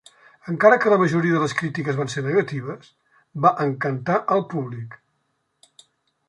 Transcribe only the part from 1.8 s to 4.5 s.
van ser negatives, va encantar al